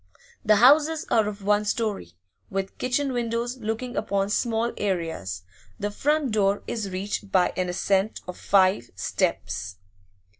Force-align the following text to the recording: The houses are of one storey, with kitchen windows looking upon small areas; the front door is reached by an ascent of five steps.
The 0.43 0.55
houses 0.55 1.05
are 1.11 1.27
of 1.27 1.43
one 1.43 1.63
storey, 1.63 2.13
with 2.49 2.79
kitchen 2.79 3.13
windows 3.13 3.57
looking 3.57 3.95
upon 3.95 4.31
small 4.31 4.73
areas; 4.77 5.43
the 5.79 5.91
front 5.91 6.31
door 6.31 6.63
is 6.65 6.89
reached 6.89 7.31
by 7.31 7.53
an 7.55 7.69
ascent 7.69 8.19
of 8.27 8.35
five 8.35 8.89
steps. 8.95 9.75